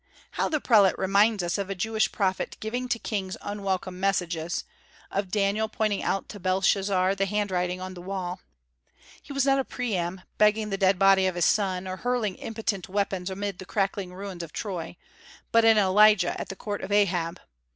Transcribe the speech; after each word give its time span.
How 0.31 0.49
the 0.49 0.59
prelate 0.59 0.97
reminds 0.97 1.43
us 1.43 1.59
of 1.59 1.69
a 1.69 1.75
Jewish 1.75 2.11
prophet 2.11 2.57
giving 2.59 2.89
to 2.89 2.97
kings 2.97 3.37
unwelcome 3.39 3.99
messages, 3.99 4.63
of 5.11 5.29
Daniel 5.29 5.69
pointing 5.69 6.01
out 6.01 6.27
to 6.29 6.39
Belshazzar 6.39 7.13
the 7.13 7.27
handwriting 7.27 7.79
on 7.79 7.93
the 7.93 8.01
wall! 8.01 8.41
He 9.21 9.31
was 9.31 9.45
not 9.45 9.59
a 9.59 9.63
Priam 9.63 10.21
begging 10.39 10.71
the 10.71 10.75
dead 10.77 10.97
body 10.97 11.27
of 11.27 11.35
his 11.35 11.45
son, 11.45 11.87
or 11.87 11.97
hurling 11.97 12.33
impotent 12.37 12.89
weapons 12.89 13.29
amid 13.29 13.59
the 13.59 13.65
crackling 13.67 14.11
ruins 14.11 14.41
of 14.41 14.51
Troy, 14.51 14.97
but 15.51 15.65
an 15.65 15.77
Elijah 15.77 16.35
at 16.41 16.49
the 16.49 16.55
court 16.55 16.81
of 16.81 16.91
Ahab. 16.91 17.39